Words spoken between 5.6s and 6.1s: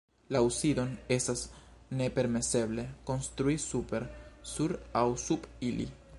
ili.